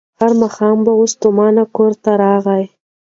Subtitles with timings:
[0.19, 2.65] هر ماښام به وو ستومان کورته راغلی